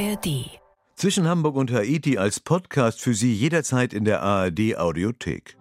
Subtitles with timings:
[0.00, 0.60] ARD.
[0.94, 5.56] Zwischen Hamburg und Haiti als Podcast für Sie jederzeit in der ARD Audiothek.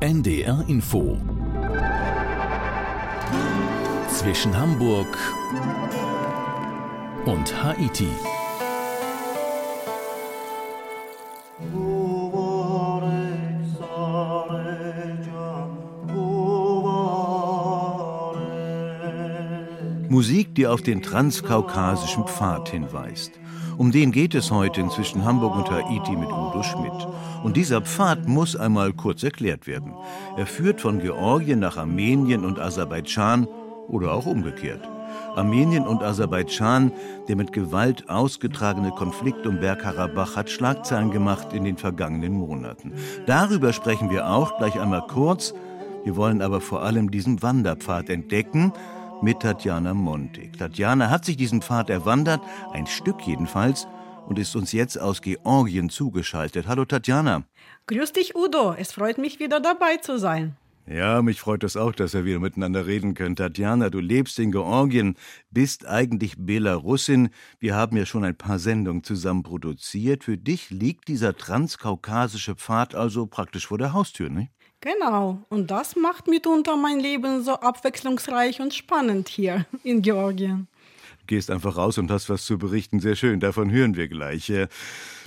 [0.00, 1.18] NDR Info.
[4.08, 5.18] Zwischen Hamburg
[7.26, 8.08] und Haiti.
[20.14, 23.32] Musik, die auf den transkaukasischen Pfad hinweist.
[23.76, 27.08] Um den geht es heute zwischen Hamburg und Haiti mit Udo Schmidt.
[27.42, 29.92] Und dieser Pfad muss einmal kurz erklärt werden.
[30.36, 33.48] Er führt von Georgien nach Armenien und Aserbaidschan
[33.88, 34.88] oder auch umgekehrt.
[35.34, 36.92] Armenien und Aserbaidschan,
[37.28, 42.92] der mit Gewalt ausgetragene Konflikt um Bergkarabach hat Schlagzeilen gemacht in den vergangenen Monaten.
[43.26, 45.52] Darüber sprechen wir auch gleich einmal kurz.
[46.04, 48.72] Wir wollen aber vor allem diesen Wanderpfad entdecken
[49.24, 50.58] mit Tatjana Montig.
[50.58, 53.88] Tatjana hat sich diesen Pfad erwandert, ein Stück jedenfalls,
[54.26, 56.66] und ist uns jetzt aus Georgien zugeschaltet.
[56.66, 57.44] Hallo Tatjana.
[57.86, 58.74] Grüß dich, Udo.
[58.74, 60.56] Es freut mich, wieder dabei zu sein.
[60.86, 63.36] Ja, mich freut es auch, dass wir wieder miteinander reden können.
[63.36, 65.16] Tatjana, du lebst in Georgien,
[65.50, 67.30] bist eigentlich Belarussin.
[67.58, 70.24] Wir haben ja schon ein paar Sendungen zusammen produziert.
[70.24, 74.52] Für dich liegt dieser transkaukasische Pfad also praktisch vor der Haustür, nicht?
[74.84, 80.68] Genau, und das macht mitunter mein Leben so abwechslungsreich und spannend hier in Georgien.
[81.20, 83.00] Du gehst einfach raus und hast was zu berichten.
[83.00, 84.50] Sehr schön, davon hören wir gleich.
[84.50, 84.68] Äh,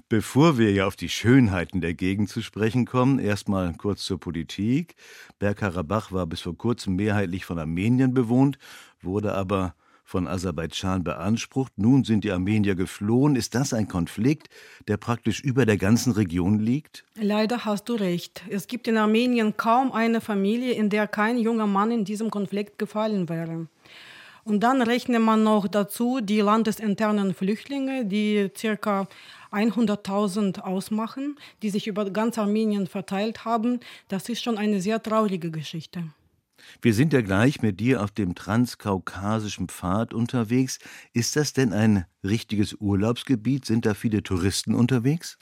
[0.10, 4.96] bevor wir ja auf die Schönheiten der Gegend zu sprechen kommen, erstmal kurz zur Politik.
[5.40, 8.60] Bergkarabach war bis vor kurzem mehrheitlich von Armenien bewohnt,
[9.02, 9.74] wurde aber
[10.08, 11.74] von Aserbaidschan beansprucht.
[11.76, 13.36] Nun sind die Armenier geflohen.
[13.36, 14.48] Ist das ein Konflikt,
[14.88, 17.04] der praktisch über der ganzen Region liegt?
[17.16, 18.42] Leider hast du recht.
[18.50, 22.80] Es gibt in Armenien kaum eine Familie, in der kein junger Mann in diesem Konflikt
[22.80, 23.68] gefallen wäre.
[24.46, 29.10] Und dann rechnet man noch dazu die landesinternen Flüchtlinge, die circa
[29.52, 33.82] 100.000 ausmachen, die sich über ganz Armenien verteilt haben.
[34.08, 36.04] Das ist schon eine sehr traurige Geschichte.
[36.82, 40.80] Wir sind ja gleich mit dir auf dem transkaukasischen Pfad unterwegs.
[41.14, 43.66] Ist das denn ein richtiges Urlaubsgebiet?
[43.66, 45.38] Sind da viele Touristen unterwegs?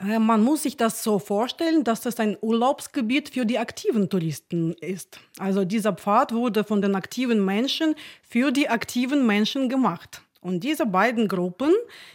[0.00, 4.72] Äh, man muss sich das so vorstellen, dass das ein Urlaubsgebiet für die aktiven Touristen
[4.74, 5.20] ist.
[5.38, 10.22] Also dieser Pfad wurde von den aktiven Menschen für die aktiven Menschen gemacht.
[10.40, 11.72] Und diese beiden Gruppen,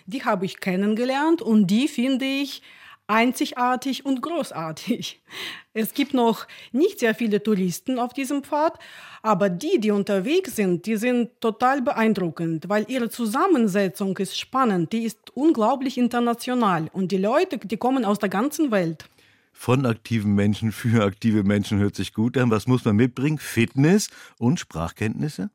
[0.07, 2.63] die habe ich kennengelernt und die finde ich
[3.07, 5.21] einzigartig und großartig.
[5.73, 8.79] Es gibt noch nicht sehr viele Touristen auf diesem Pfad,
[9.21, 15.03] aber die, die unterwegs sind, die sind total beeindruckend, weil ihre Zusammensetzung ist spannend, die
[15.03, 19.09] ist unglaublich international und die Leute, die kommen aus der ganzen Welt.
[19.51, 22.51] Von aktiven Menschen für aktive Menschen hört sich gut an.
[22.51, 23.37] Was muss man mitbringen?
[23.37, 25.49] Fitness und Sprachkenntnisse?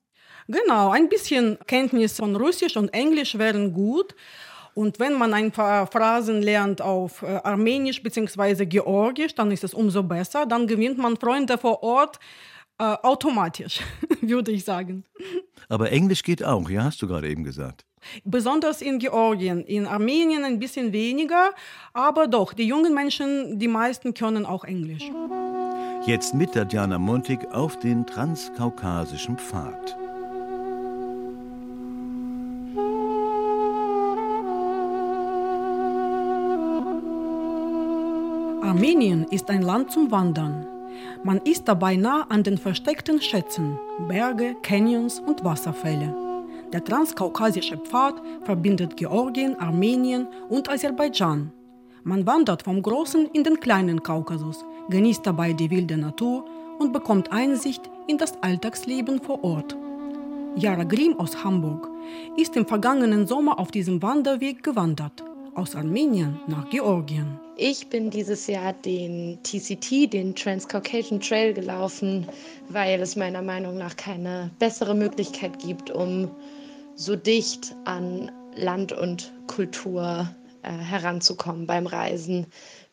[0.49, 4.15] Genau, ein bisschen Kenntnis von Russisch und Englisch wären gut.
[4.81, 8.65] Und wenn man ein paar Phrasen lernt auf äh, Armenisch bzw.
[8.65, 10.47] Georgisch, dann ist es umso besser.
[10.47, 12.19] Dann gewinnt man Freunde vor Ort
[12.79, 13.83] äh, automatisch,
[14.23, 15.05] würde ich sagen.
[15.69, 17.85] Aber Englisch geht auch, ja, hast du gerade eben gesagt.
[18.25, 21.51] Besonders in Georgien, in Armenien ein bisschen weniger,
[21.93, 25.11] aber doch, die jungen Menschen, die meisten können auch Englisch.
[26.07, 30.00] Jetzt mit Tatjana Montig auf den transkaukasischen Pfad.
[38.71, 40.65] Armenien ist ein Land zum Wandern.
[41.25, 43.77] Man ist dabei nah an den versteckten Schätzen,
[44.07, 46.15] Berge, Canyons und Wasserfälle.
[46.73, 51.51] Der transkaukasische Pfad verbindet Georgien, Armenien und Aserbaidschan.
[52.05, 56.45] Man wandert vom großen in den kleinen Kaukasus, genießt dabei die wilde Natur
[56.79, 59.77] und bekommt Einsicht in das Alltagsleben vor Ort.
[60.55, 61.89] Jara Grimm aus Hamburg
[62.37, 65.25] ist im vergangenen Sommer auf diesem Wanderweg gewandert
[65.61, 67.39] aus Armenien nach Georgien.
[67.57, 72.27] Ich bin dieses Jahr den TCT, den Transcaucasian Trail gelaufen,
[72.71, 76.31] weil es meiner Meinung nach keine bessere Möglichkeit gibt, um
[76.95, 82.47] so dicht an Land und Kultur äh, heranzukommen beim Reisen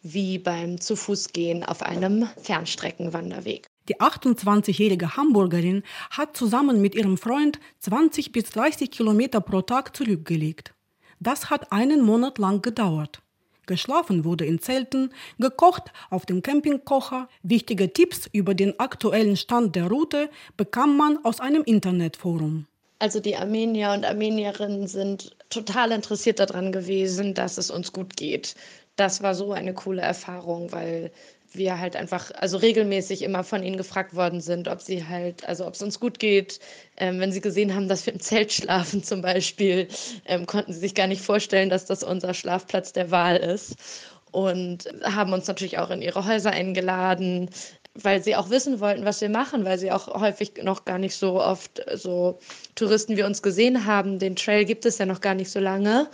[0.04, 3.68] wie beim zu Fuß gehen auf einem Fernstreckenwanderweg.
[3.88, 10.74] Die 28-jährige Hamburgerin hat zusammen mit ihrem Freund 20 bis 30 Kilometer pro Tag zurückgelegt.
[11.20, 13.22] Das hat einen Monat lang gedauert.
[13.66, 17.28] Geschlafen wurde in Zelten, gekocht auf dem Campingkocher.
[17.44, 22.66] Wichtige Tipps über den aktuellen Stand der Route bekam man aus einem Internetforum.
[23.00, 28.56] Also die Armenier und Armenierinnen sind total interessiert daran gewesen, dass es uns gut geht.
[28.96, 31.12] Das war so eine coole Erfahrung, weil
[31.58, 35.66] wir halt einfach, also regelmäßig immer von ihnen gefragt worden sind, ob sie halt, also
[35.68, 36.60] ob es uns gut geht.
[36.98, 39.88] Ähm, wenn sie gesehen haben, dass wir im Zelt schlafen zum Beispiel,
[40.26, 43.76] ähm, konnten sie sich gar nicht vorstellen, dass das unser Schlafplatz der Wahl ist.
[44.32, 47.50] Und haben uns natürlich auch in ihre Häuser eingeladen,
[47.96, 51.16] weil sie auch wissen wollten, was wir machen, weil sie auch häufig noch gar nicht
[51.16, 52.38] so oft so
[52.76, 54.20] Touristen wie uns gesehen haben.
[54.20, 56.08] Den Trail gibt es ja noch gar nicht so lange.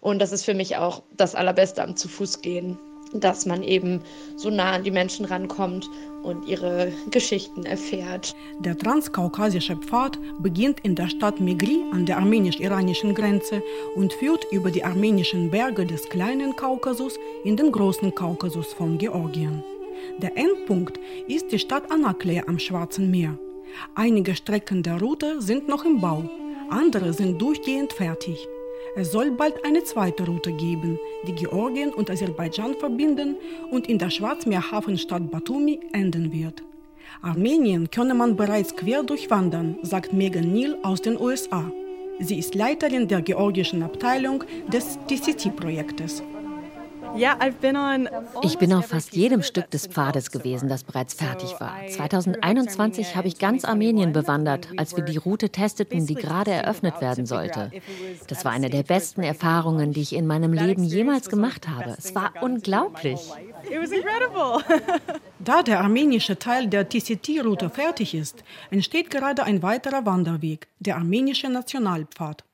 [0.00, 2.78] Und das ist für mich auch das Allerbeste am Zu-Fuß-Gehen,
[3.20, 4.00] dass man eben
[4.36, 5.88] so nah an die Menschen rankommt
[6.22, 8.34] und ihre Geschichten erfährt.
[8.60, 13.62] Der transkaukasische Pfad beginnt in der Stadt Megri an der armenisch-iranischen Grenze
[13.94, 19.62] und führt über die armenischen Berge des kleinen Kaukasus in den großen Kaukasus von Georgien.
[20.18, 23.38] Der Endpunkt ist die Stadt Anakle am Schwarzen Meer.
[23.94, 26.28] Einige Strecken der Route sind noch im Bau,
[26.70, 28.48] andere sind durchgehend fertig.
[28.96, 33.36] Es soll bald eine zweite Route geben, die Georgien und Aserbaidschan verbinden
[33.70, 36.62] und in der Schwarzmeerhafenstadt Batumi enden wird.
[37.22, 41.70] Armenien könne man bereits quer durchwandern, sagt Megan Neal aus den USA.
[42.20, 46.22] Sie ist Leiterin der georgischen Abteilung des TCT-Projektes.
[48.42, 51.76] Ich bin auf fast jedem Stück des Pfades gewesen, das bereits fertig war.
[51.88, 57.26] 2021 habe ich ganz Armenien bewandert, als wir die Route testeten, die gerade eröffnet werden
[57.26, 57.70] sollte.
[58.26, 61.94] Das war eine der besten Erfahrungen, die ich in meinem Leben jemals gemacht habe.
[61.96, 63.20] Es war unglaublich.
[65.40, 71.50] Da der armenische Teil der TCT-Route fertig ist, entsteht gerade ein weiterer Wanderweg, der armenische
[71.50, 72.44] Nationalpfad.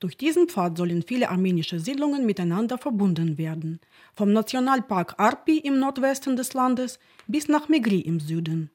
[0.00, 3.80] Durch diesen Pfad sollen viele armenische Siedlungen miteinander verbunden werden,
[4.20, 8.68] vom Nationalpark Arpi im Nordwesten des Landes bis nach Megri im Süden.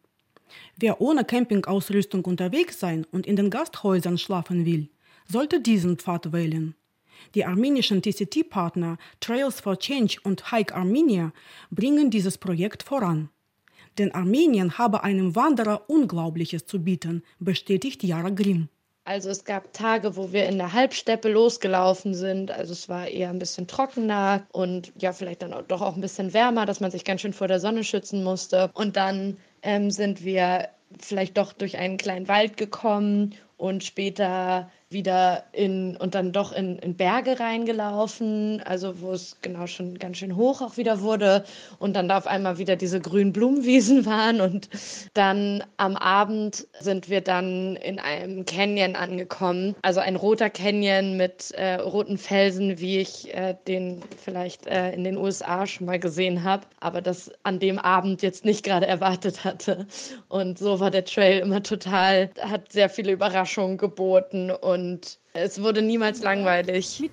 [0.75, 4.89] Wer ohne Campingausrüstung unterwegs sein und in den Gasthäusern schlafen will,
[5.27, 6.74] sollte diesen Pfad wählen.
[7.36, 11.31] Die armenischen TCT-Partner Trails for Change und Hike Armenia
[11.69, 13.30] bringen dieses Projekt voran.
[14.00, 18.69] Denn Armenien habe einem Wanderer Unglaubliches zu bieten, bestätigt Jara Grimm.
[19.06, 22.50] Also es gab Tage, wo wir in der Halbsteppe losgelaufen sind.
[22.50, 26.02] Also es war eher ein bisschen trockener und ja, vielleicht dann auch, doch auch ein
[26.02, 28.72] bisschen wärmer, dass man sich ganz schön vor der Sonne schützen musste.
[28.74, 30.69] Und dann ähm, sind wir
[31.00, 36.78] vielleicht doch durch einen kleinen Wald gekommen und später wieder in und dann doch in,
[36.78, 41.44] in Berge reingelaufen, also wo es genau schon ganz schön hoch auch wieder wurde
[41.80, 44.70] und dann da auf einmal wieder diese grünen Blumenwiesen waren und
[45.16, 51.50] dann am Abend sind wir dann in einem Canyon angekommen, also ein roter Canyon mit
[51.52, 56.44] äh, roten Felsen, wie ich äh, den vielleicht äh, in den USA schon mal gesehen
[56.44, 59.88] habe, aber das an dem Abend jetzt nicht gerade erwartet hatte.
[60.30, 65.62] Und so war der Trail immer total, hat sehr viele Überraschungen geboten und und es
[65.62, 67.10] wurde niemals langweilig.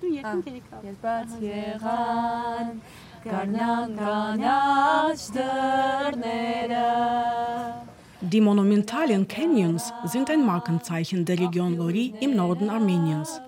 [8.21, 13.41] Die monumentalen Canyons sind ein Markenzeichen der Region Lori im Norden Armeniens.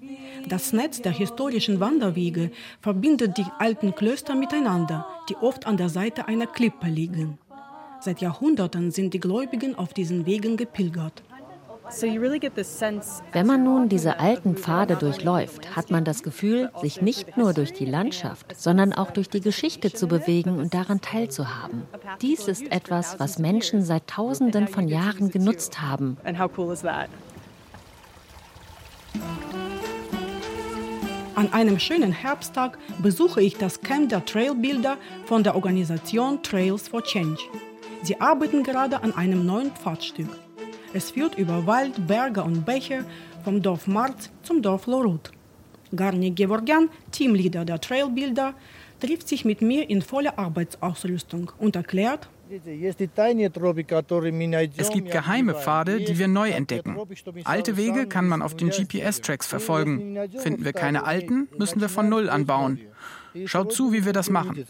[0.48, 2.52] Das Netz der historischen Wanderwege
[2.82, 7.38] verbindet die alten Klöster miteinander, die oft an der Seite einer Klippe liegen.
[8.00, 11.24] Seit Jahrhunderten sind die Gläubigen auf diesen Wegen gepilgert.
[13.32, 17.74] Wenn man nun diese alten Pfade durchläuft, hat man das Gefühl, sich nicht nur durch
[17.74, 21.84] die Landschaft, sondern auch durch die Geschichte zu bewegen und daran teilzuhaben.
[22.22, 26.18] Dies ist etwas, was Menschen seit Tausenden von Jahren genutzt haben.
[31.36, 37.04] An einem schönen Herbsttag besuche ich das Camp der Trailbilder von der Organisation Trails for
[37.04, 37.42] Change.
[38.04, 40.30] Sie arbeiten gerade an einem neuen Pfadstück.
[40.96, 43.04] Es führt über Wald, Berge und Bäche
[43.44, 45.30] vom Dorf Marz zum Dorf Lorut.
[45.94, 48.54] Garni Gevorgian, Teamleader der Trailbilder,
[49.02, 52.96] trifft sich mit mir in voller Arbeitsausrüstung und erklärt, es
[54.90, 56.96] gibt geheime Pfade, die wir neu entdecken.
[57.44, 60.18] Alte Wege kann man auf den GPS-Tracks verfolgen.
[60.38, 62.80] Finden wir keine alten, müssen wir von Null anbauen.
[63.44, 64.66] Schaut zu, wie wir das machen.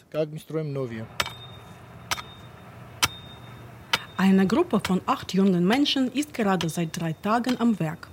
[4.17, 8.07] Eine Gruppe von acht jungen Menschen ist gerade seit drei Tagen am Werk.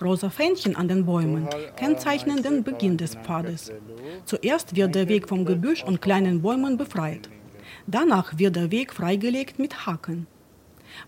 [0.00, 3.72] Rosa Fähnchen an den Bäumen kennzeichnen den Beginn des Pfades.
[4.26, 7.28] Zuerst wird der Weg vom Gebüsch und kleinen Bäumen befreit.
[7.88, 10.28] Danach wird der Weg freigelegt mit Haken.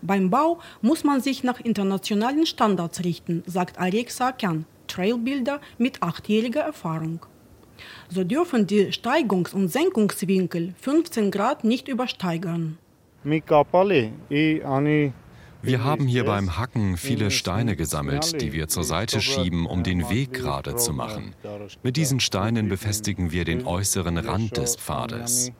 [0.01, 6.61] Beim Bau muss man sich nach internationalen Standards richten, sagt Arek Sarkyan, Trailbilder mit achtjähriger
[6.61, 7.25] Erfahrung.
[8.09, 12.77] So dürfen die Steigungs- und Senkungswinkel 15 Grad nicht übersteigern.
[15.65, 20.09] Wir haben hier beim Hacken viele Steine gesammelt, die wir zur Seite schieben, um den
[20.09, 21.33] Weg gerade zu machen.
[21.83, 25.51] Mit diesen Steinen befestigen wir den äußeren Rand des Pfades.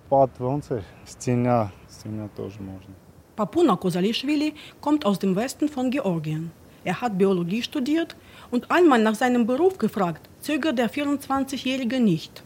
[3.36, 6.52] Papuna Kosalischvili kommt aus dem Westen von Georgien.
[6.84, 8.18] Er hat Biologie studiert
[8.52, 12.44] und einmal nach seinem Beruf gefragt, zögert der 24-Jährige nicht.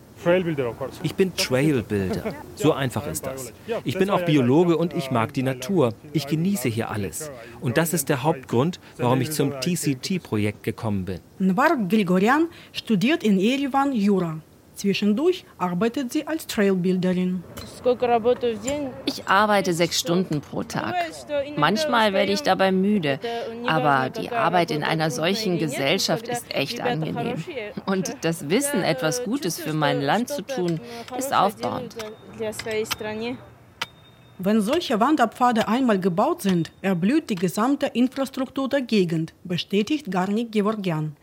[1.03, 2.33] Ich bin Trailbuilder.
[2.55, 3.53] So einfach ist das.
[3.83, 5.93] Ich bin auch Biologe und ich mag die Natur.
[6.13, 7.31] Ich genieße hier alles.
[7.61, 11.19] Und das ist der Hauptgrund, warum ich zum TCT-Projekt gekommen bin.
[11.39, 14.39] Nvar Grigorian studiert in Yerevan Jura.
[14.77, 17.43] Zwischendurch arbeitet sie als Trailbuilderin.
[19.05, 20.93] Ich arbeite sechs Stunden pro Tag.
[21.55, 23.19] Manchmal werde ich dabei müde,
[23.65, 27.43] aber die Arbeit in einer solchen Gesellschaft ist echt angenehm.
[27.87, 30.79] Und das Wissen, etwas Gutes für mein Land zu tun,
[31.17, 31.95] ist aufbauend.
[34.37, 41.17] Wenn solche Wanderpfade einmal gebaut sind, erblüht die gesamte Infrastruktur der Gegend, bestätigt Garnik Gevorgian.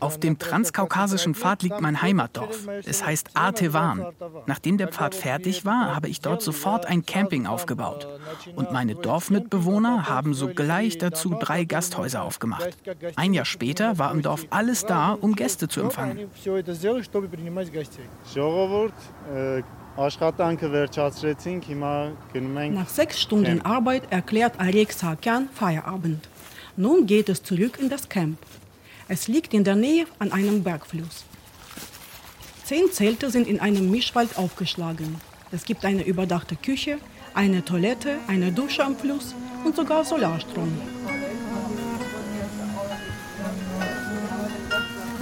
[0.00, 2.68] Auf dem transkaukasischen Pfad liegt mein Heimatdorf.
[2.84, 4.06] Es heißt Artevan.
[4.46, 8.06] Nachdem der Pfad fertig war, habe ich dort sofort ein Camping aufgebaut.
[8.54, 12.76] Und meine Dorfmitbewohner haben sogleich dazu drei Gasthäuser aufgemacht.
[13.16, 16.28] Ein Jahr später war im Dorf alles da, um Gäste zu empfangen.
[22.72, 26.28] Nach sechs Stunden Arbeit erklärt Arek Sakian Feierabend.
[26.76, 28.38] Nun geht es zurück in das Camp.
[29.12, 31.24] Es liegt in der Nähe an einem Bergfluss.
[32.64, 35.16] Zehn Zelte sind in einem Mischwald aufgeschlagen.
[35.50, 36.98] Es gibt eine überdachte Küche,
[37.34, 40.72] eine Toilette, eine Dusche am Fluss und sogar Solarstrom.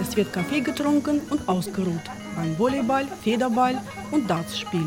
[0.02, 2.04] Es wird Kaffee getrunken und ausgeruht
[2.36, 3.80] beim Volleyball, Federball
[4.10, 4.84] und Dartspiel.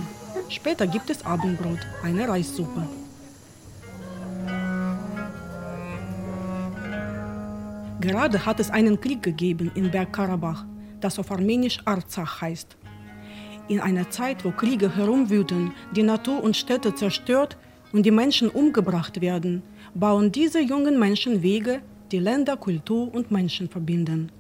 [0.48, 2.88] Später gibt es Abendbrot, eine Reissuppe.
[8.01, 10.65] Gerade hat es einen Krieg gegeben in Bergkarabach,
[11.00, 12.75] das auf Armenisch Arzach heißt.
[13.67, 17.58] In einer Zeit, wo Kriege herumwüten, die Natur und Städte zerstört
[17.93, 19.62] und die Menschen umgebracht werden,
[19.93, 24.31] bauen diese jungen Menschen Wege, die Länder, Kultur und Menschen verbinden.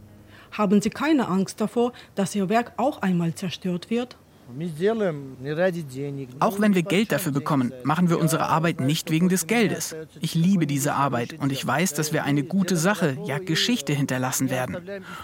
[0.51, 4.17] Haben sie keine Angst davor, dass ihr Werk auch einmal zerstört wird?
[6.39, 9.95] Auch wenn wir Geld dafür bekommen, machen wir unsere Arbeit nicht wegen des Geldes.
[10.19, 14.49] Ich liebe diese Arbeit und ich weiß, dass wir eine gute Sache, ja Geschichte hinterlassen
[14.49, 14.77] werden.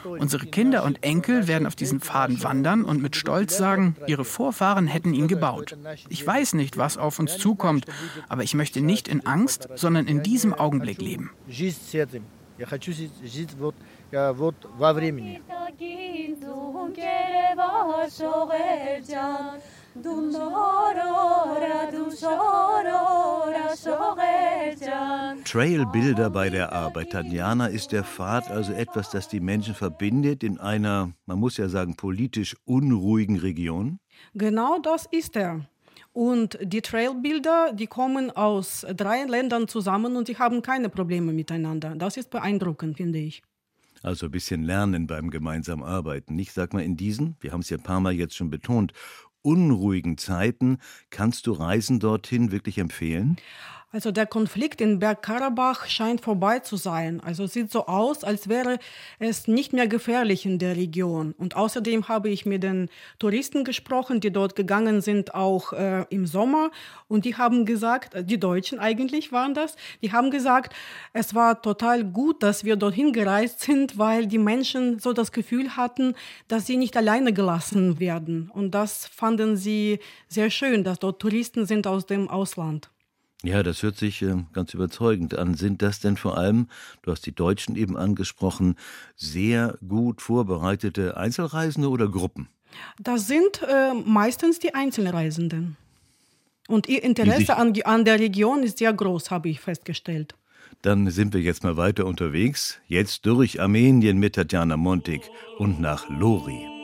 [0.03, 4.87] Unsere Kinder und Enkel werden auf diesen Pfaden wandern und mit Stolz sagen, ihre Vorfahren
[4.87, 5.77] hätten ihn gebaut.
[6.09, 7.85] Ich weiß nicht, was auf uns zukommt,
[8.29, 11.31] aber ich möchte nicht in Angst, sondern in diesem Augenblick leben.
[25.43, 27.11] Trailbilder bei der Arbeit.
[27.11, 31.67] Tatjana, ist der Pfad also etwas, das die Menschen verbindet in einer, man muss ja
[31.67, 33.99] sagen, politisch unruhigen Region?
[34.33, 35.65] Genau das ist er.
[36.13, 41.93] Und die Trailbilder, die kommen aus drei Ländern zusammen und sie haben keine Probleme miteinander.
[41.95, 43.43] Das ist beeindruckend, finde ich.
[44.03, 46.37] Also ein bisschen lernen beim gemeinsamen Arbeiten.
[46.39, 48.93] Ich sag mal, in diesen, wir haben es ja ein paar Mal jetzt schon betont,
[49.41, 50.77] unruhigen Zeiten
[51.09, 53.37] kannst du Reisen dorthin wirklich empfehlen?
[53.89, 57.21] Also der Konflikt in Bergkarabach scheint vorbei zu sein.
[57.21, 58.79] Also sieht so aus, als wäre
[59.17, 61.33] es nicht mehr gefährlich in der Region.
[61.37, 66.25] Und außerdem habe ich mit den Touristen gesprochen, die dort gegangen sind, auch äh, im
[66.25, 66.71] Sommer.
[67.07, 70.75] Und die haben gesagt, äh, die Deutschen eigentlich waren das, die haben gesagt,
[71.13, 75.77] es war total gut, dass wir dorthin gereist sind, weil die Menschen so das Gefühl
[75.77, 76.13] hatten,
[76.49, 78.51] dass sie nicht alleine gelassen werden.
[78.53, 82.89] Und das fanden sie sehr schön, dass dort Touristen sind aus dem Ausland.
[83.43, 85.53] Ja, das hört sich äh, ganz überzeugend an.
[85.53, 86.67] Sind das denn vor allem,
[87.03, 88.75] du hast die Deutschen eben angesprochen,
[89.15, 92.49] sehr gut vorbereitete Einzelreisende oder Gruppen?
[92.99, 95.77] Das sind äh, meistens die Einzelreisenden.
[96.67, 100.35] Und ihr Interesse an, an der Region ist sehr groß, habe ich festgestellt.
[100.81, 102.79] Dann sind wir jetzt mal weiter unterwegs.
[102.87, 105.21] Jetzt durch Armenien mit Tatjana Montig
[105.57, 106.76] und nach Lori.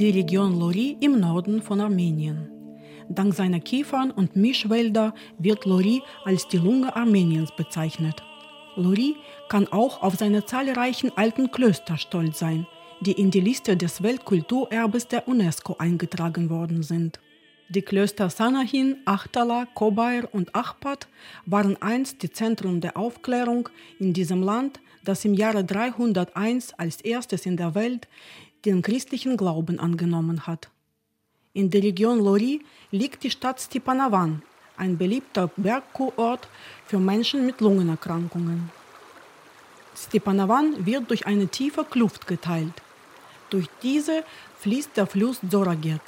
[0.00, 2.48] Die Region Lori im Norden von Armenien.
[3.10, 8.22] Dank seiner Kiefern und Mischwälder wird Lori als die Lunge Armeniens bezeichnet.
[8.76, 9.16] Lori
[9.50, 12.66] kann auch auf seine zahlreichen alten Klöster stolz sein,
[13.02, 17.20] die in die Liste des Weltkulturerbes der UNESCO eingetragen worden sind.
[17.68, 21.08] Die Klöster Sanahin, Achtala, Kobair und Achpat
[21.44, 27.44] waren einst die Zentren der Aufklärung in diesem Land, das im Jahre 301 als erstes
[27.44, 28.08] in der Welt
[28.64, 30.68] den christlichen Glauben angenommen hat.
[31.52, 34.42] In der Region Lori liegt die Stadt Stepanavan,
[34.76, 36.48] ein beliebter Bergkurort
[36.86, 38.70] für Menschen mit Lungenerkrankungen.
[39.96, 42.72] Stepanavan wird durch eine tiefe Kluft geteilt.
[43.50, 44.24] Durch diese
[44.60, 46.00] fließt der Fluss Zoraget.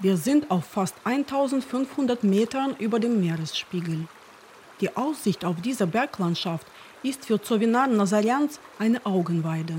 [0.00, 4.06] Wir sind auf fast 1500 Metern über dem Meeresspiegel.
[4.80, 6.66] Die Aussicht auf diese Berglandschaft
[7.02, 9.74] ist für Zovinar Nazarians eine Augenweide.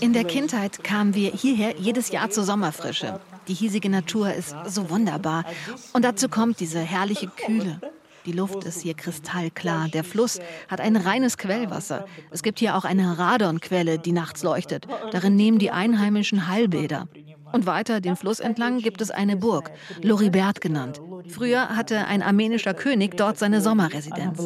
[0.00, 3.20] In der Kindheit kamen wir hierher jedes Jahr zur Sommerfrische.
[3.48, 5.44] Die hiesige Natur ist so wunderbar.
[5.92, 7.80] Und dazu kommt diese herrliche Kühle.
[8.26, 9.88] Die Luft ist hier kristallklar.
[9.88, 12.06] Der Fluss hat ein reines Quellwasser.
[12.30, 14.86] Es gibt hier auch eine Radonquelle, die nachts leuchtet.
[15.10, 17.08] Darin nehmen die Einheimischen Heilbäder.
[17.52, 19.70] Und weiter den Fluss entlang gibt es eine Burg,
[20.02, 21.00] Loribert genannt.
[21.28, 24.38] Früher hatte ein armenischer König dort seine Sommerresidenz.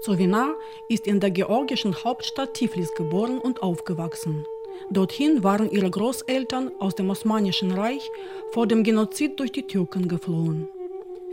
[0.00, 0.54] Sovinar
[0.88, 4.44] ist in der georgischen Hauptstadt Tiflis geboren und aufgewachsen.
[4.90, 8.08] Dorthin waren ihre Großeltern aus dem Osmanischen Reich
[8.52, 10.68] vor dem Genozid durch die Türken geflohen.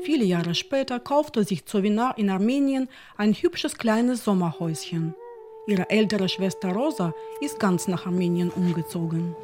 [0.01, 5.15] Viele Jahre später kaufte sich Zovinar in Armenien ein hübsches kleines Sommerhäuschen.
[5.67, 9.35] Ihre ältere Schwester Rosa ist ganz nach Armenien umgezogen.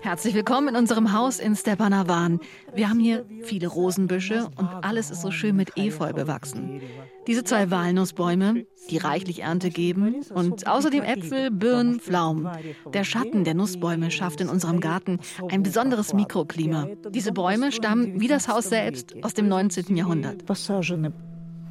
[0.00, 2.38] Herzlich willkommen in unserem Haus in Stepanavan.
[2.72, 6.80] Wir haben hier viele Rosenbüsche und alles ist so schön mit Efeu bewachsen.
[7.26, 12.48] Diese zwei Walnussbäume, die reichlich Ernte geben und außerdem Äpfel, Birnen, Pflaumen.
[12.92, 15.18] Der Schatten der Nussbäume schafft in unserem Garten
[15.50, 16.86] ein besonderes Mikroklima.
[17.10, 19.96] Diese Bäume stammen, wie das Haus selbst, aus dem 19.
[19.96, 20.46] Jahrhundert.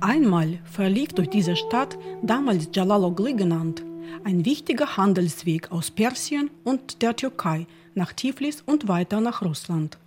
[0.01, 3.83] Einmal verlief durch diese Stadt, damals Jalalogli genannt,
[4.23, 9.97] ein wichtiger Handelsweg aus Persien und der Türkei nach Tiflis und weiter nach Russland.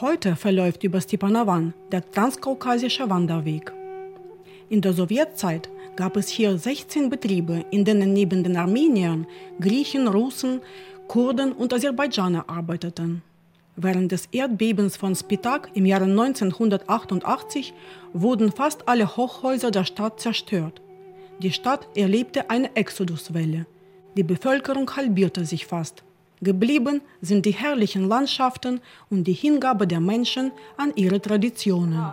[0.00, 3.72] Heute verläuft über Stepanavan der transkaukasische Wanderweg.
[4.70, 9.26] In der Sowjetzeit gab es hier 16 Betriebe, in denen neben den Armeniern
[9.60, 10.60] Griechen, Russen,
[11.08, 13.22] Kurden und Aserbaidschaner arbeiteten.
[13.82, 17.72] Während des Erdbebens von Spitak im Jahre 1988
[18.12, 20.82] wurden fast alle Hochhäuser der Stadt zerstört.
[21.38, 23.64] Die Stadt erlebte eine Exoduswelle.
[24.18, 26.04] Die Bevölkerung halbierte sich fast.
[26.42, 32.12] Geblieben sind die herrlichen Landschaften und die Hingabe der Menschen an ihre Traditionen.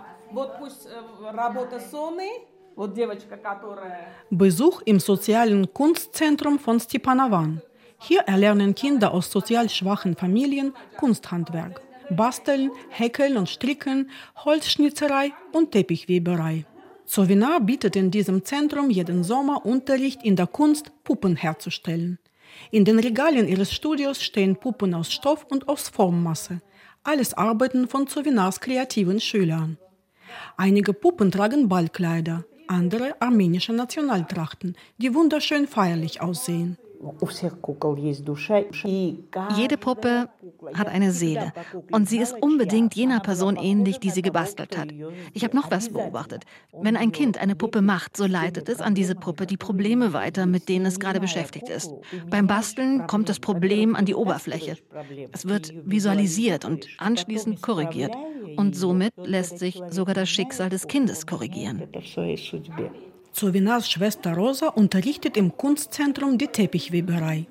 [4.29, 7.61] Besuch im sozialen Kunstzentrum von Stepanavan.
[7.99, 11.81] Hier erlernen Kinder aus sozial schwachen Familien Kunsthandwerk.
[12.09, 14.09] Basteln, Häkeln und Stricken,
[14.45, 16.65] Holzschnitzerei und Teppichweberei.
[17.05, 22.19] Sovinar bietet in diesem Zentrum jeden Sommer Unterricht in der Kunst, Puppen herzustellen.
[22.71, 26.61] In den Regalen ihres Studios stehen Puppen aus Stoff und aus Formmasse.
[27.03, 29.77] Alles Arbeiten von Sovinars kreativen Schülern.
[30.55, 36.77] Einige Puppen tragen Ballkleider, andere armenische Nationaltrachten, die wunderschön feierlich aussehen.
[39.55, 40.29] Jede Puppe
[40.73, 41.53] hat eine Seele
[41.91, 44.89] und sie ist unbedingt jener Person ähnlich, die sie gebastelt hat.
[45.33, 46.45] Ich habe noch was beobachtet.
[46.71, 50.45] Wenn ein Kind eine Puppe macht, so leitet es an diese Puppe die Probleme weiter,
[50.45, 51.91] mit denen es gerade beschäftigt ist.
[52.29, 54.77] Beim Basteln kommt das Problem an die Oberfläche.
[55.31, 58.15] Es wird visualisiert und anschließend korrigiert.
[58.55, 61.83] Und somit lässt sich sogar das Schicksal des Kindes korrigieren.
[63.37, 67.45] Zovinars Schwester Rosa unterrichtet im Kunstzentrum die Teppichweberei.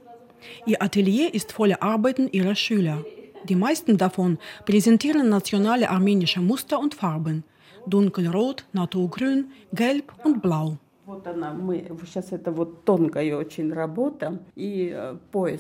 [0.67, 3.05] Ihr Atelier ist voller Arbeiten ihrer Schüler.
[3.45, 7.45] Die meisten davon präsentieren nationale armenische Muster und Farben:
[7.87, 10.77] dunkelrot, naturgrün, gelb und blau.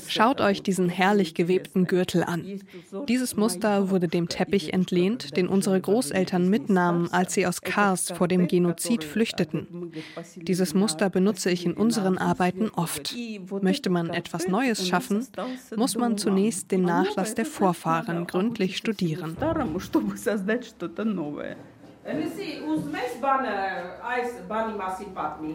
[0.09, 2.61] Schaut euch diesen herrlich gewebten Gürtel an.
[3.09, 8.26] Dieses Muster wurde dem Teppich entlehnt, den unsere Großeltern mitnahmen, als sie aus Kars vor
[8.26, 9.92] dem Genozid flüchteten.
[10.35, 13.14] Dieses Muster benutze ich in unseren Arbeiten oft.
[13.62, 15.28] Möchte man etwas Neues schaffen,
[15.76, 19.37] muss man zunächst den Nachlass der Vorfahren gründlich studieren.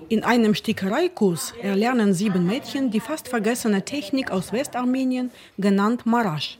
[0.09, 6.59] In einem Stickereikurs erlernen sieben Mädchen die fast vergessene Technik aus Westarmenien, genannt Marasch.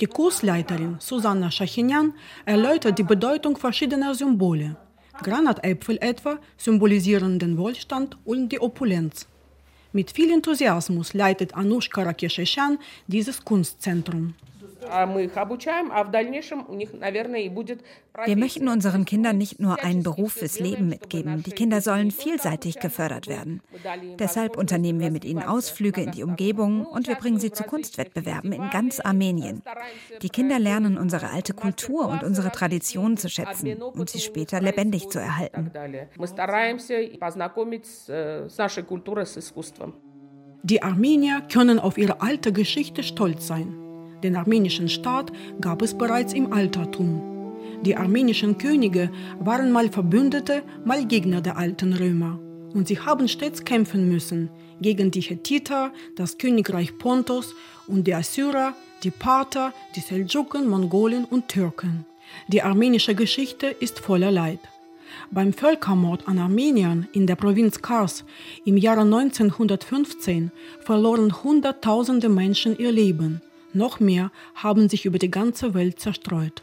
[0.00, 2.12] Die Kursleiterin Susanna Schachinian
[2.44, 4.76] erläutert die Bedeutung verschiedener Symbole.
[5.22, 9.26] Granatäpfel etwa symbolisieren den Wohlstand und die Opulenz.
[9.92, 14.34] Mit viel Enthusiasmus leitet Anushka Rakesheshan dieses Kunstzentrum.
[18.24, 21.42] Wir möchten unseren Kindern nicht nur einen Beruf fürs Leben mitgeben.
[21.42, 23.60] Die Kinder sollen vielseitig gefördert werden.
[24.18, 28.52] Deshalb unternehmen wir mit ihnen Ausflüge in die Umgebung und wir bringen sie zu Kunstwettbewerben
[28.52, 29.62] in ganz Armenien.
[30.22, 35.08] Die Kinder lernen unsere alte Kultur und unsere Traditionen zu schätzen und sie später lebendig
[35.08, 35.70] zu erhalten.
[40.62, 43.83] Die Armenier können auf ihre alte Geschichte stolz sein.
[44.24, 47.20] Den armenischen Staat gab es bereits im Altertum.
[47.82, 52.40] Die armenischen Könige waren mal Verbündete, mal Gegner der alten Römer.
[52.72, 54.48] Und sie haben stets kämpfen müssen
[54.80, 57.54] gegen die Hethiter, das Königreich Pontos
[57.86, 62.06] und die Assyrer, die Parther, die Seldschuken, Mongolen und Türken.
[62.48, 64.60] Die armenische Geschichte ist voller Leid.
[65.30, 68.24] Beim Völkermord an Armeniern in der Provinz Kars
[68.64, 73.42] im Jahre 1915 verloren Hunderttausende Menschen ihr Leben.
[73.74, 76.62] Noch mehr haben sich über die ganze Welt zerstreut.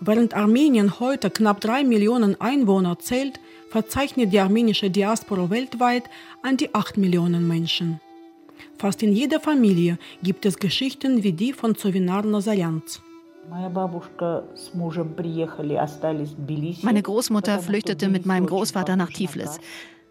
[0.00, 3.38] Während Armenien heute knapp drei Millionen Einwohner zählt,
[3.70, 6.04] verzeichnet die armenische Diaspora weltweit
[6.42, 8.00] an die acht Millionen Menschen.
[8.78, 13.00] Fast in jeder Familie gibt es Geschichten wie die von Zovinar Nazaryanz.
[16.82, 19.60] Meine Großmutter flüchtete mit meinem Großvater nach Tiflis.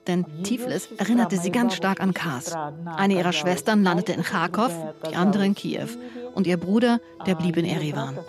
[0.08, 2.56] Denn Tiflis erinnerte sie ganz stark an Kars.
[2.86, 4.72] Eine ihrer Schwestern landete in Kharkov,
[5.10, 5.90] die andere in Kiew.
[6.34, 8.18] Und ihr Bruder, der blieb in Erivan.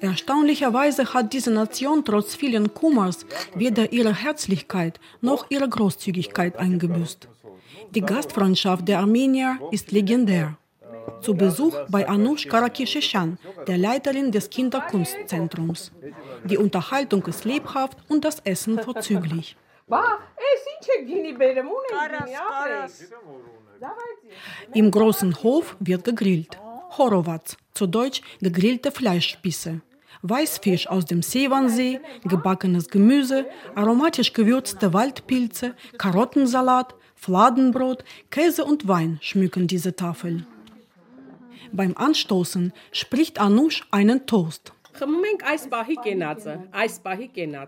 [0.00, 7.28] Erstaunlicherweise hat diese Nation trotz vielen Kummers weder ihre Herzlichkeit noch ihre Großzügigkeit eingebüßt.
[7.94, 10.56] Die Gastfreundschaft der Armenier ist legendär
[11.20, 15.92] zu Besuch bei Anush Karakisheshan, der Leiterin des Kinderkunstzentrums.
[16.44, 19.56] Die Unterhaltung ist lebhaft und das Essen vorzüglich.
[24.74, 26.58] Im großen Hof wird gegrillt.
[26.96, 29.80] Horowatz, zu Deutsch gegrillte Fleischspieße.
[30.22, 39.66] Weißfisch aus dem Seewansee, gebackenes Gemüse, aromatisch gewürzte Waldpilze, Karottensalat, Fladenbrot, Käse und Wein schmücken
[39.66, 40.46] diese Tafel.
[41.72, 44.72] Beim Anstoßen spricht Anush einen Toast.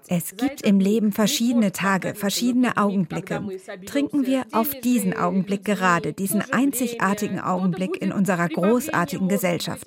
[0.09, 3.43] Es gibt im Leben verschiedene Tage, verschiedene Augenblicke.
[3.87, 9.87] Trinken wir auf diesen Augenblick gerade, diesen einzigartigen Augenblick in unserer großartigen Gesellschaft,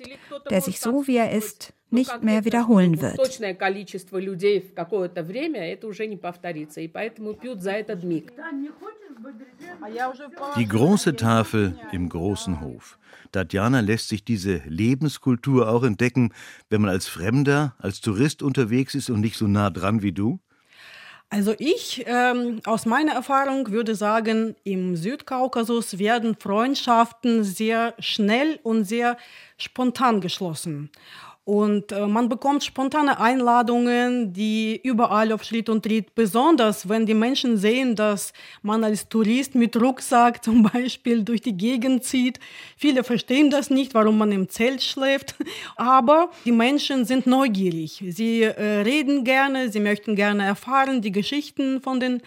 [0.50, 3.40] der sich so wie er ist nicht mehr wiederholen wird.
[10.56, 12.98] Die große Tafel im großen Hof.
[13.36, 16.32] Tatjana lässt sich diese Lebenskultur auch entdecken,
[16.70, 20.40] wenn man als Fremder, als Tourist unterwegs ist und nicht so nah dran wie du?
[21.28, 28.84] Also ich ähm, aus meiner Erfahrung würde sagen, im Südkaukasus werden Freundschaften sehr schnell und
[28.84, 29.18] sehr
[29.58, 30.90] spontan geschlossen.
[31.46, 37.14] Und äh, man bekommt spontane Einladungen, die überall auf Schritt und Tritt, besonders wenn die
[37.14, 38.32] Menschen sehen, dass
[38.62, 42.40] man als Tourist mit Rucksack zum Beispiel durch die Gegend zieht.
[42.76, 45.36] Viele verstehen das nicht, warum man im Zelt schläft,
[45.76, 48.02] aber die Menschen sind neugierig.
[48.08, 52.22] Sie äh, reden gerne, sie möchten gerne erfahren die Geschichten von den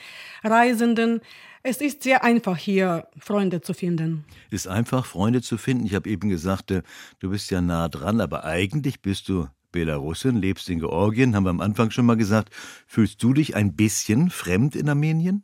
[0.45, 1.19] Reisenden.
[1.62, 4.26] Es ist sehr einfach, hier Freunde zu finden.
[4.50, 5.86] Ist einfach, Freunde zu finden.
[5.86, 6.84] Ich habe eben gesagt, äh,
[7.19, 11.50] du bist ja nah dran, aber eigentlich bist du Belarusin, lebst in Georgien, haben wir
[11.50, 12.54] am Anfang schon mal gesagt.
[12.88, 15.43] Fühlst du dich ein bisschen fremd in Armenien?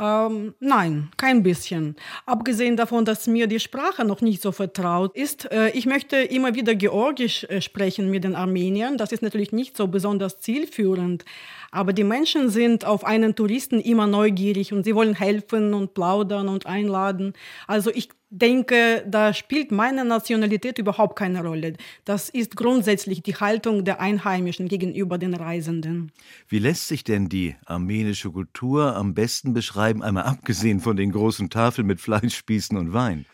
[0.00, 1.94] Ähm, nein, kein bisschen.
[2.26, 5.50] Abgesehen davon, dass mir die Sprache noch nicht so vertraut ist.
[5.52, 8.98] Äh, ich möchte immer wieder Georgisch äh, sprechen mit den Armeniern.
[8.98, 11.24] Das ist natürlich nicht so besonders zielführend.
[11.70, 16.48] Aber die Menschen sind auf einen Touristen immer neugierig und sie wollen helfen und plaudern
[16.48, 17.32] und einladen.
[17.68, 21.74] Also ich denke, da spielt meine Nationalität überhaupt keine Rolle.
[22.04, 26.10] Das ist grundsätzlich die Haltung der Einheimischen gegenüber den Reisenden.
[26.48, 31.48] Wie lässt sich denn die armenische Kultur am besten beschreiben, einmal abgesehen von den großen
[31.48, 33.24] Tafeln mit Fleischspießen und Wein?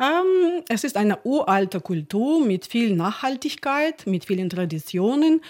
[0.00, 5.40] Ähm, es ist eine uralte Kultur mit viel Nachhaltigkeit, mit vielen Traditionen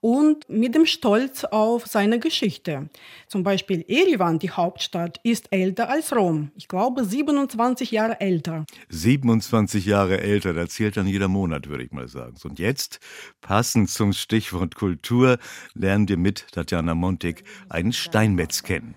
[0.00, 2.88] und mit dem Stolz auf seine Geschichte.
[3.26, 6.50] Zum Beispiel Erivan, die Hauptstadt, ist älter als Rom.
[6.56, 8.64] Ich glaube 27 Jahre älter.
[8.88, 12.36] 27 Jahre älter, da zählt dann jeder Monat, würde ich mal sagen.
[12.44, 13.00] Und jetzt,
[13.40, 15.38] passend zum Stichwort Kultur,
[15.74, 18.94] lernen wir mit Tatjana Montik einen Steinmetz kennen.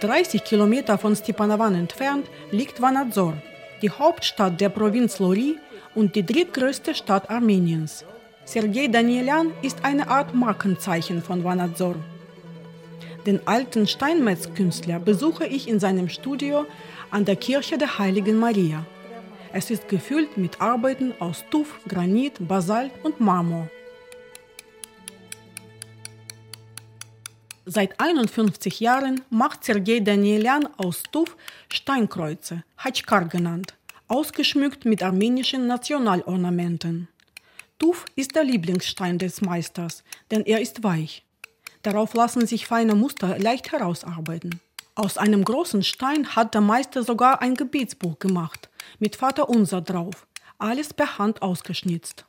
[0.00, 3.36] 30 Kilometer von Stepanovan entfernt liegt Vanadzor,
[3.82, 5.56] die Hauptstadt der Provinz Lori
[5.94, 8.04] und die drittgrößte Stadt Armeniens.
[8.44, 11.96] Sergei Danielyan ist eine Art Markenzeichen von Vanadzor.
[13.26, 16.66] Den alten Steinmetzkünstler besuche ich in seinem Studio
[17.10, 18.86] an der Kirche der Heiligen Maria.
[19.52, 23.68] Es ist gefüllt mit Arbeiten aus Tuff, Granit, Basalt und Marmor.
[27.70, 31.36] Seit 51 Jahren macht Sergei Danielian aus Tuff
[31.70, 33.74] Steinkreuze, Hachkar genannt,
[34.06, 37.08] ausgeschmückt mit armenischen Nationalornamenten.
[37.78, 41.26] Tuff ist der Lieblingsstein des Meisters, denn er ist weich.
[41.82, 44.62] Darauf lassen sich feine Muster leicht herausarbeiten.
[44.94, 50.26] Aus einem großen Stein hat der Meister sogar ein Gebetsbuch gemacht, mit Vater Unser drauf,
[50.56, 52.24] alles per Hand ausgeschnitzt.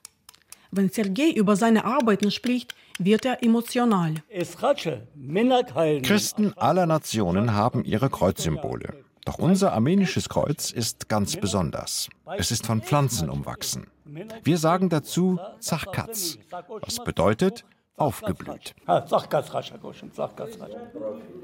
[0.69, 4.15] Wenn Sergei über seine Arbeiten spricht, wird er emotional.
[6.03, 9.03] Christen aller Nationen haben ihre Kreuzsymbole.
[9.25, 12.09] Doch unser armenisches Kreuz ist ganz besonders.
[12.37, 13.87] Es ist von Pflanzen umwachsen.
[14.43, 16.37] Wir sagen dazu Zachkatz,
[16.81, 18.75] was bedeutet aufgeblüht.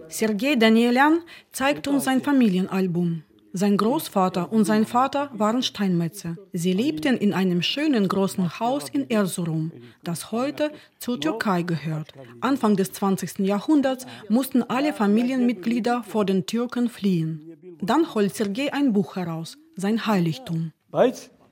[0.08, 1.20] Sergei Danielian
[1.52, 3.24] zeigt uns sein Familienalbum.
[3.58, 6.36] Sein Großvater und sein Vater waren Steinmetze.
[6.52, 9.72] Sie lebten in einem schönen großen Haus in Erzurum,
[10.04, 12.12] das heute zur Türkei gehört.
[12.42, 13.40] Anfang des 20.
[13.40, 17.56] Jahrhunderts mussten alle Familienmitglieder vor den Türken fliehen.
[17.82, 20.74] Dann holt Sergei ein Buch heraus, sein Heiligtum.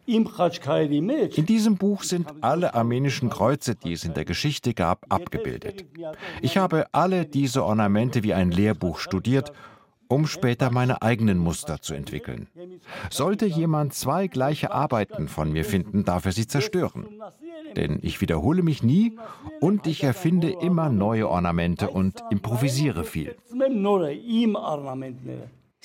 [0.06, 5.86] In diesem Buch sind alle armenischen Kreuze, die es in der Geschichte gab, abgebildet.
[6.42, 9.54] Ich habe alle diese Ornamente wie ein Lehrbuch studiert,
[10.14, 12.48] um später meine eigenen Muster zu entwickeln.
[13.10, 17.08] Sollte jemand zwei gleiche Arbeiten von mir finden, darf er sie zerstören.
[17.76, 19.18] Denn ich wiederhole mich nie
[19.60, 23.36] und ich erfinde immer neue Ornamente und improvisiere viel.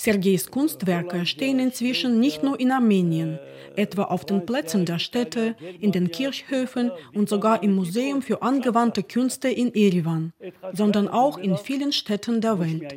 [0.00, 3.40] Sergejs Kunstwerke stehen inzwischen nicht nur in Armenien,
[3.74, 9.02] etwa auf den Plätzen der Städte, in den Kirchhöfen und sogar im Museum für angewandte
[9.02, 10.32] Künste in Erivan,
[10.72, 12.94] sondern auch in vielen Städten der Welt.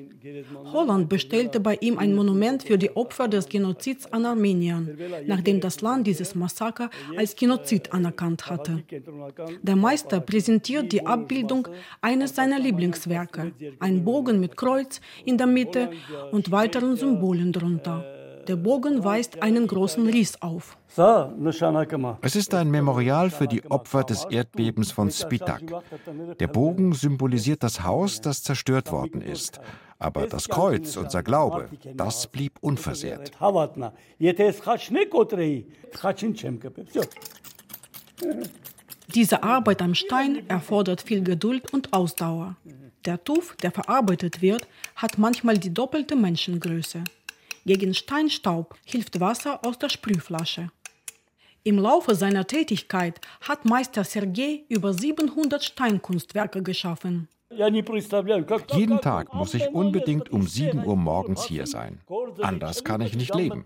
[0.71, 5.81] Holland bestellte bei ihm ein Monument für die Opfer des Genozids an Armeniern, nachdem das
[5.81, 8.83] Land dieses Massaker als Genozid anerkannt hatte.
[9.63, 11.67] Der Meister präsentiert die Abbildung
[11.99, 15.89] eines seiner Lieblingswerke, ein Bogen mit Kreuz in der Mitte
[16.31, 18.03] und weiteren mehreren Symbolen drunter.
[18.47, 20.77] Der Bogen weist einen großen Ries auf.
[22.21, 25.61] Es ist ein Memorial für die Opfer des Erdbebens von Spitak.
[26.39, 29.59] Der Bogen symbolisiert das Haus, das zerstört worden ist.
[29.99, 33.31] Aber das Kreuz, unser Glaube, das blieb unversehrt.
[39.13, 42.55] Diese Arbeit am Stein erfordert viel Geduld und Ausdauer.
[43.05, 47.03] Der Tuff, der verarbeitet wird, hat manchmal die doppelte Menschengröße.
[47.65, 50.69] Gegen Steinstaub hilft Wasser aus der Sprühflasche.
[51.63, 57.27] Im Laufe seiner Tätigkeit hat Meister Sergei über 700 Steinkunstwerke geschaffen.
[58.73, 61.99] Jeden Tag muss ich unbedingt um 7 Uhr morgens hier sein.
[62.41, 63.65] Anders kann ich nicht leben.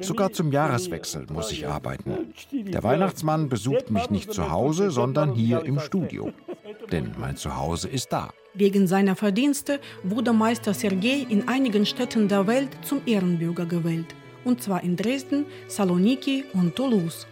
[0.00, 2.34] Sogar zum Jahreswechsel muss ich arbeiten.
[2.52, 6.32] Der Weihnachtsmann besucht mich nicht zu Hause, sondern hier im Studio.
[6.90, 8.30] Denn mein Zuhause ist da.
[8.54, 14.14] Wegen seiner Verdienste wurde Meister Sergei in einigen Städten der Welt zum Ehrenbürger gewählt.
[14.44, 17.26] Und zwar in Dresden, Saloniki und Toulouse.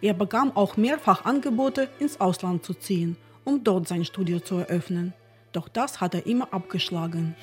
[0.00, 5.12] Er bekam auch mehrfach Angebote, ins Ausland zu ziehen, um dort sein Studio zu eröffnen.
[5.52, 7.36] Doch das hat er immer abgeschlagen.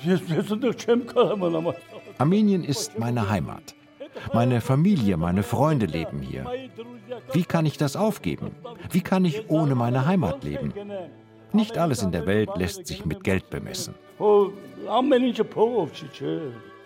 [2.18, 3.74] Armenien ist meine Heimat.
[4.32, 6.44] Meine Familie, meine Freunde leben hier.
[7.32, 8.52] Wie kann ich das aufgeben?
[8.90, 10.72] Wie kann ich ohne meine Heimat leben?
[11.54, 13.94] Nicht alles in der Welt lässt sich mit Geld bemessen.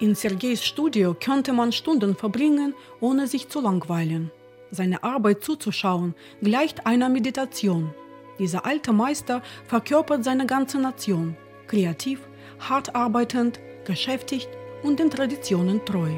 [0.01, 4.31] In Sergejs Studio könnte man Stunden verbringen, ohne sich zu langweilen.
[4.71, 7.95] Seine Arbeit zuzuschauen gleicht einer Meditation.
[8.39, 12.21] Dieser alte Meister verkörpert seine ganze Nation, kreativ,
[12.61, 14.51] hart arbeitend, geschäftigt
[14.83, 16.11] und den Traditionen treu.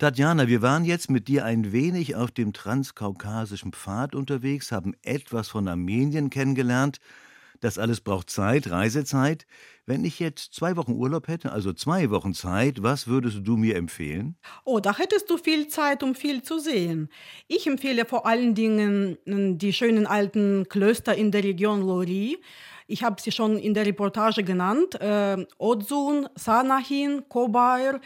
[0.00, 5.48] Tatjana, wir waren jetzt mit dir ein wenig auf dem transkaukasischen Pfad unterwegs, haben etwas
[5.48, 7.00] von Armenien kennengelernt.
[7.60, 9.44] Das alles braucht Zeit, Reisezeit.
[9.84, 13.76] Wenn ich jetzt zwei Wochen Urlaub hätte, also zwei Wochen Zeit, was würdest du mir
[13.76, 14.38] empfehlen?
[14.64, 17.10] Oh, da hättest du viel Zeit, um viel zu sehen.
[17.46, 22.38] Ich empfehle vor allen Dingen hm, die schönen alten Klöster in der Region Lori.
[22.86, 25.00] Ich habe sie schon in der Reportage genannt.
[25.00, 28.00] Äh, Odzun, Sanahin, Kobair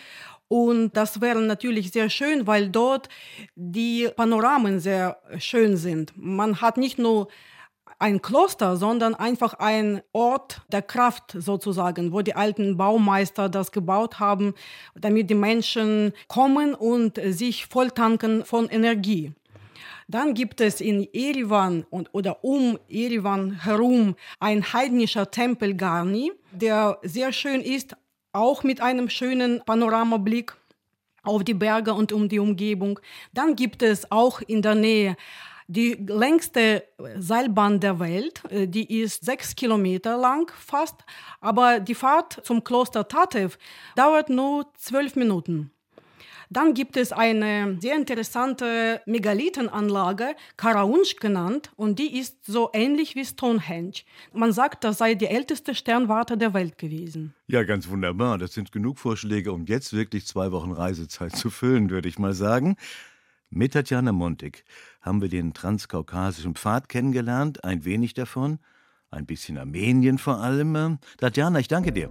[0.55, 3.09] und das wäre natürlich sehr schön, weil dort
[3.57, 6.13] die Panoramen sehr schön sind.
[6.15, 7.27] Man hat nicht nur
[7.99, 14.21] ein Kloster, sondern einfach ein Ort der Kraft sozusagen, wo die alten Baumeister das gebaut
[14.21, 14.55] haben,
[14.95, 19.33] damit die Menschen kommen und sich volltanken von Energie.
[20.07, 26.99] Dann gibt es in Erivan und, oder um Erivan herum ein heidnischer Tempel Garni, der
[27.03, 27.97] sehr schön ist,
[28.35, 30.55] auch mit einem schönen Panoramablick
[31.23, 33.01] auf die Berge und um die Umgebung.
[33.33, 35.17] Dann gibt es auch in der Nähe
[35.67, 36.85] die längste
[37.17, 40.97] Seilbahn der Welt, äh, die ist sechs Kilometer lang fast,
[41.41, 43.57] aber die Fahrt zum Kloster Tatev
[43.97, 45.71] dauert nur zwölf Minuten.
[46.51, 53.25] Dann gibt es eine sehr interessante Megalithenanlage, Karaunsch genannt, und die ist so ähnlich wie
[53.25, 54.03] Stonehenge.
[54.33, 57.35] Man sagt, das sei die älteste Sternwarte der Welt gewesen.
[57.47, 58.39] Ja, ganz wunderbar.
[58.39, 62.35] Das sind genug Vorschläge, um jetzt wirklich zwei Wochen Reisezeit zu füllen, würde ich mal
[62.35, 62.77] sagen.
[63.51, 64.65] Mit Tatjana Montig
[65.01, 68.59] haben wir den transkaukasischen Pfad kennengelernt, ein wenig davon,
[69.11, 70.99] ein bisschen Armenien vor allem.
[71.19, 72.11] Tatjana, ich danke dir.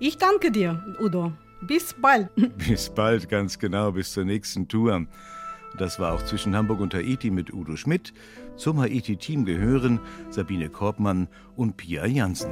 [0.00, 1.32] Ich danke dir, Udo.
[1.66, 2.28] Bis bald.
[2.58, 5.06] Bis bald, ganz genau, bis zur nächsten Tour.
[5.78, 8.12] Das war auch zwischen Hamburg und Haiti mit Udo Schmidt.
[8.56, 12.50] Zum Haiti-Team gehören Sabine Korbmann und Pia Jansen.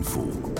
[0.00, 0.59] Ein